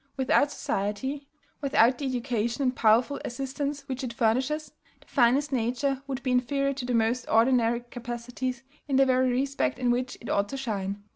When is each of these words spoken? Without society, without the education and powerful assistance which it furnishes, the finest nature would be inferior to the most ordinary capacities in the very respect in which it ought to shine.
Without 0.17 0.51
society, 0.51 1.27
without 1.61 1.99
the 1.99 2.05
education 2.07 2.63
and 2.63 2.75
powerful 2.75 3.21
assistance 3.23 3.81
which 3.87 4.03
it 4.03 4.13
furnishes, 4.13 4.71
the 4.99 5.05
finest 5.05 5.51
nature 5.51 6.01
would 6.07 6.23
be 6.23 6.31
inferior 6.31 6.73
to 6.73 6.85
the 6.85 6.95
most 6.95 7.23
ordinary 7.29 7.81
capacities 7.91 8.63
in 8.87 8.95
the 8.95 9.05
very 9.05 9.29
respect 9.29 9.77
in 9.77 9.91
which 9.91 10.17
it 10.19 10.27
ought 10.27 10.49
to 10.49 10.57
shine. 10.57 11.03